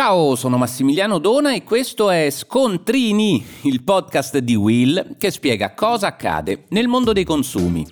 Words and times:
Ciao, 0.00 0.36
sono 0.36 0.58
Massimiliano 0.58 1.18
Dona 1.18 1.52
e 1.54 1.64
questo 1.64 2.08
è 2.08 2.30
Scontrini, 2.30 3.44
il 3.62 3.82
podcast 3.82 4.38
di 4.38 4.54
Will 4.54 5.16
che 5.18 5.32
spiega 5.32 5.74
cosa 5.74 6.06
accade 6.06 6.66
nel 6.68 6.86
mondo 6.86 7.12
dei 7.12 7.24
consumi. 7.24 7.84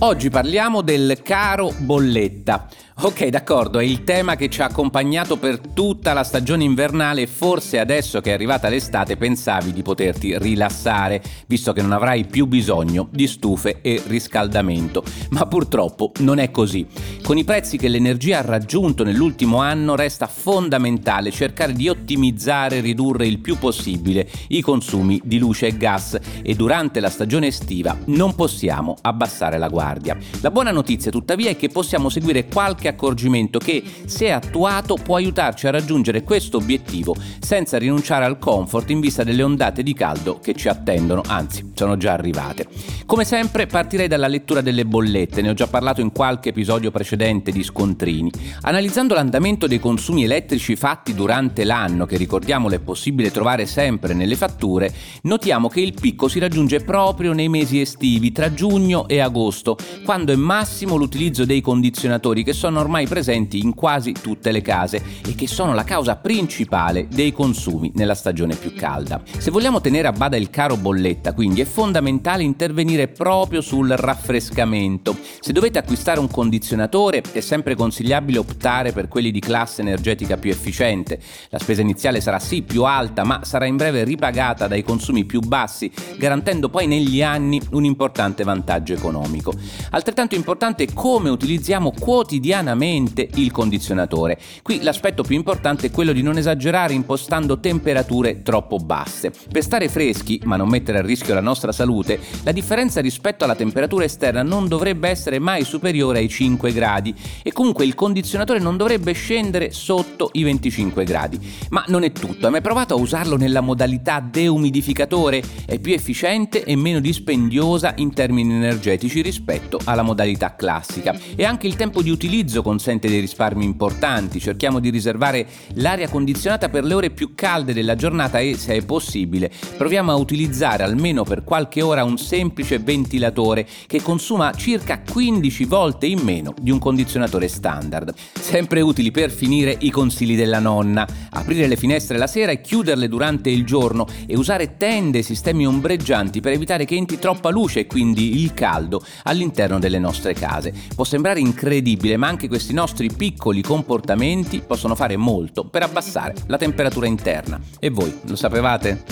Oggi 0.00 0.28
parliamo 0.28 0.82
del 0.82 1.22
caro 1.22 1.72
bolletta 1.78 2.68
Ok, 3.04 3.26
d'accordo, 3.26 3.80
è 3.80 3.82
il 3.82 4.04
tema 4.04 4.36
che 4.36 4.48
ci 4.48 4.62
ha 4.62 4.66
accompagnato 4.66 5.36
per 5.36 5.58
tutta 5.58 6.12
la 6.12 6.22
stagione 6.22 6.62
invernale 6.62 7.22
e 7.22 7.26
forse 7.26 7.80
adesso 7.80 8.20
che 8.20 8.30
è 8.30 8.32
arrivata 8.32 8.68
l'estate 8.68 9.16
pensavi 9.16 9.72
di 9.72 9.82
poterti 9.82 10.38
rilassare, 10.38 11.20
visto 11.48 11.72
che 11.72 11.82
non 11.82 11.90
avrai 11.90 12.24
più 12.26 12.46
bisogno 12.46 13.08
di 13.10 13.26
stufe 13.26 13.80
e 13.82 14.00
riscaldamento. 14.06 15.02
Ma 15.30 15.46
purtroppo 15.46 16.12
non 16.18 16.38
è 16.38 16.52
così. 16.52 16.86
Con 17.24 17.36
i 17.38 17.42
prezzi 17.42 17.76
che 17.76 17.88
l'energia 17.88 18.38
ha 18.38 18.42
raggiunto 18.42 19.02
nell'ultimo 19.02 19.56
anno 19.56 19.96
resta 19.96 20.28
fondamentale 20.28 21.32
cercare 21.32 21.72
di 21.72 21.88
ottimizzare 21.88 22.76
e 22.76 22.80
ridurre 22.82 23.26
il 23.26 23.40
più 23.40 23.58
possibile 23.58 24.30
i 24.50 24.60
consumi 24.60 25.20
di 25.24 25.40
luce 25.40 25.66
e 25.66 25.76
gas 25.76 26.16
e 26.42 26.54
durante 26.54 27.00
la 27.00 27.10
stagione 27.10 27.48
estiva 27.48 27.96
non 28.06 28.34
possiamo 28.34 28.96
abbassare 29.00 29.58
la 29.58 29.68
guardia. 29.68 30.16
La 30.40 30.50
buona 30.50 30.70
notizia 30.70 31.10
tuttavia 31.10 31.50
è 31.50 31.56
che 31.56 31.68
possiamo 31.68 32.08
seguire 32.08 32.46
qualche 32.46 32.88
accorgimento 32.88 33.58
che, 33.58 33.82
se 34.04 34.30
attuato, 34.30 34.94
può 34.94 35.16
aiutarci 35.16 35.66
a 35.66 35.70
raggiungere 35.70 36.22
questo 36.22 36.58
obiettivo 36.58 37.14
senza 37.40 37.78
rinunciare 37.78 38.24
al 38.24 38.38
comfort 38.38 38.90
in 38.90 39.00
vista 39.00 39.24
delle 39.24 39.42
ondate 39.42 39.82
di 39.82 39.94
caldo 39.94 40.38
che 40.38 40.54
ci 40.54 40.68
attendono, 40.68 41.22
anzi, 41.26 41.72
sono 41.74 41.96
già 41.96 42.12
arrivate. 42.12 42.66
Come 43.06 43.24
sempre 43.24 43.66
partirei 43.66 44.08
dalla 44.08 44.28
lettura 44.28 44.60
delle 44.60 44.84
bollette, 44.84 45.42
ne 45.42 45.50
ho 45.50 45.54
già 45.54 45.66
parlato 45.66 46.00
in 46.00 46.12
qualche 46.12 46.50
episodio 46.50 46.90
precedente 46.90 47.52
di 47.52 47.62
Scontrini. 47.62 48.30
Analizzando 48.62 49.14
l'andamento 49.14 49.66
dei 49.66 49.78
consumi 49.78 50.24
elettrici 50.24 50.76
fatti 50.76 51.14
durante 51.14 51.64
l'anno, 51.64 52.06
che 52.06 52.16
ricordiamolo 52.16 52.74
è 52.74 52.80
possibile 52.80 53.30
trovare 53.30 53.66
sempre 53.66 54.14
nelle 54.14 54.36
fatture, 54.36 54.92
notiamo 55.22 55.68
che 55.68 55.80
il 55.80 55.94
picco 55.94 56.28
si 56.32 56.38
raggiunge 56.38 56.80
proprio 56.80 57.34
nei 57.34 57.50
mesi 57.50 57.78
estivi, 57.78 58.32
tra 58.32 58.54
giugno 58.54 59.06
e 59.06 59.20
agosto, 59.20 59.76
quando 60.02 60.32
è 60.32 60.36
massimo 60.36 60.96
l'utilizzo 60.96 61.44
dei 61.44 61.60
condizionatori 61.60 62.42
che 62.42 62.54
sono 62.54 62.80
ormai 62.80 63.06
presenti 63.06 63.58
in 63.58 63.74
quasi 63.74 64.12
tutte 64.12 64.50
le 64.50 64.62
case 64.62 65.02
e 65.28 65.34
che 65.34 65.46
sono 65.46 65.74
la 65.74 65.84
causa 65.84 66.16
principale 66.16 67.06
dei 67.06 67.34
consumi 67.34 67.92
nella 67.96 68.14
stagione 68.14 68.54
più 68.54 68.72
calda. 68.74 69.20
Se 69.36 69.50
vogliamo 69.50 69.82
tenere 69.82 70.08
a 70.08 70.12
bada 70.12 70.38
il 70.38 70.48
caro 70.48 70.78
bolletta, 70.78 71.34
quindi 71.34 71.60
è 71.60 71.66
fondamentale 71.66 72.44
intervenire 72.44 73.08
proprio 73.08 73.60
sul 73.60 73.90
raffrescamento. 73.90 75.14
Se 75.38 75.52
dovete 75.52 75.80
acquistare 75.80 76.18
un 76.18 76.30
condizionatore 76.30 77.22
è 77.32 77.40
sempre 77.40 77.74
consigliabile 77.74 78.38
optare 78.38 78.92
per 78.92 79.06
quelli 79.08 79.32
di 79.32 79.40
classe 79.40 79.82
energetica 79.82 80.38
più 80.38 80.50
efficiente. 80.50 81.20
La 81.50 81.58
spesa 81.58 81.82
iniziale 81.82 82.22
sarà 82.22 82.38
sì 82.38 82.62
più 82.62 82.84
alta, 82.84 83.22
ma 83.22 83.40
sarà 83.44 83.66
in 83.66 83.76
breve 83.76 84.02
ripagata 84.04 84.66
dai 84.66 84.82
consumi 84.82 85.26
più 85.26 85.40
bassi, 85.40 85.92
garantendo 86.22 86.68
poi 86.68 86.86
negli 86.86 87.20
anni 87.20 87.60
un 87.72 87.84
importante 87.84 88.44
vantaggio 88.44 88.92
economico. 88.92 89.52
Altrettanto 89.90 90.36
importante 90.36 90.84
è 90.84 90.92
come 90.94 91.30
utilizziamo 91.30 91.92
quotidianamente 91.98 93.28
il 93.34 93.50
condizionatore. 93.50 94.38
Qui 94.62 94.82
l'aspetto 94.82 95.24
più 95.24 95.34
importante 95.34 95.88
è 95.88 95.90
quello 95.90 96.12
di 96.12 96.22
non 96.22 96.38
esagerare 96.38 96.92
impostando 96.92 97.58
temperature 97.58 98.42
troppo 98.42 98.76
basse. 98.76 99.32
Per 99.50 99.64
stare 99.64 99.88
freschi, 99.88 100.40
ma 100.44 100.54
non 100.54 100.68
mettere 100.68 100.98
a 100.98 101.02
rischio 101.02 101.34
la 101.34 101.40
nostra 101.40 101.72
salute, 101.72 102.20
la 102.44 102.52
differenza 102.52 103.00
rispetto 103.00 103.42
alla 103.42 103.56
temperatura 103.56 104.04
esterna 104.04 104.44
non 104.44 104.68
dovrebbe 104.68 105.08
essere 105.08 105.40
mai 105.40 105.64
superiore 105.64 106.20
ai 106.20 106.28
5 106.28 106.72
gradi 106.72 107.12
e 107.42 107.50
comunque 107.50 107.84
il 107.84 107.96
condizionatore 107.96 108.60
non 108.60 108.76
dovrebbe 108.76 109.10
scendere 109.10 109.72
sotto 109.72 110.30
i 110.34 110.44
25 110.44 111.02
gradi. 111.02 111.40
Ma 111.70 111.82
non 111.88 112.04
è 112.04 112.12
tutto, 112.12 112.46
hai 112.46 112.52
mai 112.52 112.60
provato 112.60 112.94
a 112.94 112.98
usarlo 112.98 113.36
nella 113.36 113.60
modalità 113.60 114.20
deumidificatore? 114.20 115.42
È 115.66 115.80
più 115.80 115.92
efficiente 116.12 116.62
e 116.62 116.76
meno 116.76 117.00
dispendiosa 117.00 117.94
in 117.96 118.12
termini 118.12 118.52
energetici 118.52 119.22
rispetto 119.22 119.80
alla 119.84 120.02
modalità 120.02 120.54
classica. 120.54 121.18
E 121.34 121.44
anche 121.44 121.66
il 121.66 121.74
tempo 121.74 122.02
di 122.02 122.10
utilizzo 122.10 122.62
consente 122.62 123.08
dei 123.08 123.20
risparmi 123.20 123.64
importanti, 123.64 124.38
cerchiamo 124.38 124.78
di 124.78 124.90
riservare 124.90 125.46
l'aria 125.76 126.08
condizionata 126.08 126.68
per 126.68 126.84
le 126.84 126.94
ore 126.94 127.10
più 127.10 127.32
calde 127.34 127.72
della 127.72 127.96
giornata 127.96 128.38
e, 128.38 128.56
se 128.56 128.74
è 128.74 128.84
possibile, 128.84 129.50
proviamo 129.76 130.12
a 130.12 130.16
utilizzare 130.16 130.82
almeno 130.82 131.24
per 131.24 131.44
qualche 131.44 131.80
ora 131.80 132.04
un 132.04 132.18
semplice 132.18 132.78
ventilatore 132.78 133.66
che 133.86 134.02
consuma 134.02 134.52
circa 134.52 135.00
15 135.00 135.64
volte 135.64 136.06
in 136.06 136.20
meno 136.20 136.54
di 136.60 136.70
un 136.70 136.78
condizionatore 136.78 137.48
standard. 137.48 138.12
Sempre 138.34 138.82
utili 138.82 139.10
per 139.10 139.30
finire 139.30 139.76
i 139.80 139.90
consigli 139.90 140.36
della 140.36 140.58
nonna, 140.58 141.06
aprire 141.30 141.66
le 141.66 141.76
finestre 141.76 142.18
la 142.18 142.26
sera 142.26 142.52
e 142.52 142.60
chiuderle 142.60 143.08
durante 143.08 143.48
il 143.48 143.64
giorno 143.64 144.06
e 144.26 144.36
usare 144.36 144.76
tende 144.76 145.18
e 145.18 145.22
sistemi 145.22 145.66
ombreggianti 145.66 146.01
per 146.40 146.52
evitare 146.52 146.84
che 146.84 146.96
entri 146.96 147.18
troppa 147.18 147.50
luce 147.50 147.80
e 147.80 147.86
quindi 147.86 148.42
il 148.42 148.52
caldo 148.54 149.02
all'interno 149.24 149.78
delle 149.78 149.98
nostre 149.98 150.34
case. 150.34 150.74
Può 150.94 151.04
sembrare 151.04 151.40
incredibile, 151.40 152.16
ma 152.16 152.28
anche 152.28 152.48
questi 152.48 152.72
nostri 152.72 153.10
piccoli 153.10 153.62
comportamenti 153.62 154.62
possono 154.66 154.94
fare 154.94 155.16
molto 155.16 155.64
per 155.64 155.82
abbassare 155.82 156.34
la 156.46 156.58
temperatura 156.58 157.06
interna. 157.06 157.60
E 157.78 157.90
voi 157.90 158.12
lo 158.24 158.36
sapevate? 158.36 159.04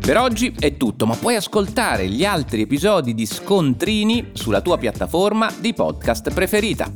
Per 0.00 0.16
oggi 0.16 0.54
è 0.58 0.76
tutto, 0.78 1.04
ma 1.04 1.14
puoi 1.16 1.36
ascoltare 1.36 2.08
gli 2.08 2.24
altri 2.24 2.62
episodi 2.62 3.14
di 3.14 3.26
Scontrini 3.26 4.30
sulla 4.32 4.62
tua 4.62 4.78
piattaforma 4.78 5.52
di 5.60 5.74
podcast 5.74 6.32
preferita. 6.32 6.90